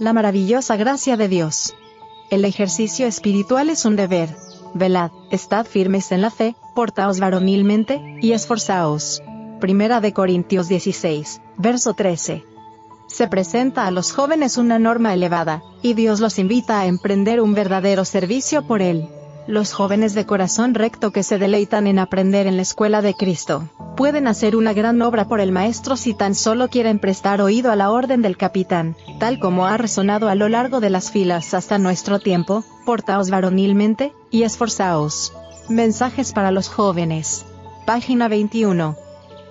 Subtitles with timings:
[0.00, 1.76] La maravillosa gracia de Dios.
[2.28, 4.28] El ejercicio espiritual es un deber.
[4.74, 9.22] Velad, estad firmes en la fe, portaos varonilmente, y esforzaos.
[9.60, 12.44] Primera de Corintios 16, verso 13.
[13.06, 17.54] Se presenta a los jóvenes una norma elevada, y Dios los invita a emprender un
[17.54, 19.08] verdadero servicio por Él.
[19.46, 23.68] Los jóvenes de corazón recto que se deleitan en aprender en la escuela de Cristo,
[23.94, 27.76] pueden hacer una gran obra por el Maestro si tan solo quieren prestar oído a
[27.76, 31.76] la orden del capitán, tal como ha resonado a lo largo de las filas hasta
[31.76, 35.34] nuestro tiempo, portaos varonilmente, y esforzaos.
[35.68, 37.44] Mensajes para los jóvenes.
[37.84, 38.96] Página 21.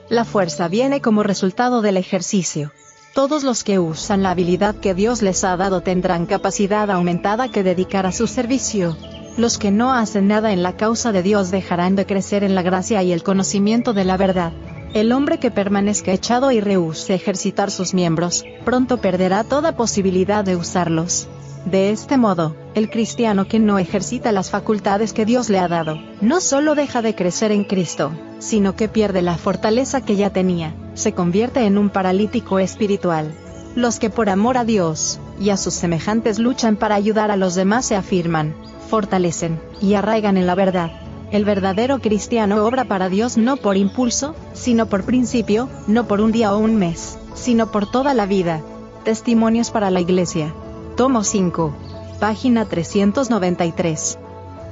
[0.09, 2.71] La fuerza viene como resultado del ejercicio.
[3.13, 7.61] Todos los que usan la habilidad que Dios les ha dado tendrán capacidad aumentada que
[7.61, 8.97] dedicar a su servicio.
[9.35, 12.61] Los que no hacen nada en la causa de Dios dejarán de crecer en la
[12.61, 14.53] gracia y el conocimiento de la verdad.
[14.93, 20.55] El hombre que permanezca echado y rehúse ejercitar sus miembros, pronto perderá toda posibilidad de
[20.55, 21.27] usarlos.
[21.65, 25.97] De este modo, el cristiano que no ejercita las facultades que Dios le ha dado,
[26.21, 30.75] no solo deja de crecer en Cristo, sino que pierde la fortaleza que ya tenía,
[30.93, 33.33] se convierte en un paralítico espiritual.
[33.75, 37.55] Los que por amor a Dios, y a sus semejantes luchan para ayudar a los
[37.55, 40.91] demás se afirman, fortalecen, y arraigan en la verdad.
[41.31, 46.31] El verdadero cristiano obra para Dios no por impulso, sino por principio, no por un
[46.31, 48.61] día o un mes, sino por toda la vida.
[49.03, 50.53] Testimonios para la Iglesia.
[50.95, 51.73] Tomo 5.
[52.19, 54.19] Página 393.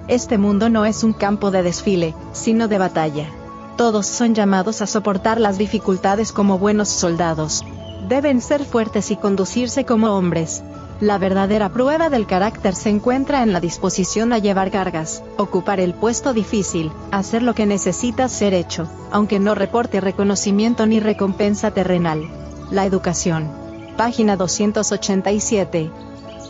[0.08, 3.28] Este mundo no es un campo de desfile, sino de batalla.
[3.76, 7.66] Todos son llamados a soportar las dificultades como buenos soldados.
[8.08, 10.64] Deben ser fuertes y conducirse como hombres,
[11.02, 15.96] la verdadera prueba del carácter se encuentra en la disposición a llevar cargas, ocupar el
[15.96, 22.30] puesto difícil, hacer lo que necesita ser hecho, aunque no reporte reconocimiento ni recompensa terrenal.
[22.70, 23.52] La educación.
[23.98, 25.90] Página 287.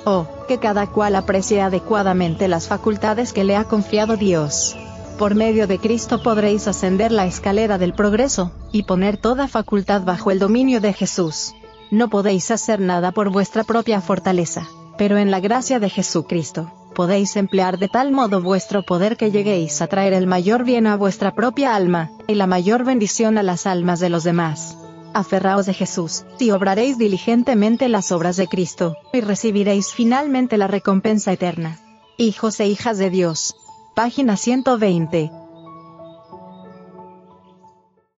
[0.04, 4.76] Oh, que cada cual aprecie adecuadamente las facultades que le ha confiado Dios.
[5.18, 10.30] Por medio de Cristo podréis ascender la escalera del progreso, y poner toda facultad bajo
[10.30, 11.54] el dominio de Jesús
[11.92, 17.36] no podéis hacer nada por vuestra propia fortaleza, pero en la gracia de Jesucristo, podéis
[17.36, 21.36] emplear de tal modo vuestro poder que lleguéis a traer el mayor bien a vuestra
[21.36, 24.78] propia alma, y la mayor bendición a las almas de los demás.
[25.14, 31.34] Aferraos de Jesús, y obraréis diligentemente las obras de Cristo, y recibiréis finalmente la recompensa
[31.34, 31.78] eterna.
[32.18, 33.56] Hijos e hijas de Dios.
[33.94, 35.41] Página 120.